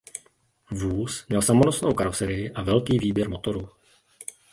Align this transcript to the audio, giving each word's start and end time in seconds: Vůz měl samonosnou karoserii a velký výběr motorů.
Vůz 0.71 1.27
měl 1.27 1.41
samonosnou 1.41 1.93
karoserii 1.93 2.51
a 2.51 2.61
velký 2.61 2.99
výběr 2.99 3.29
motorů. 3.29 3.69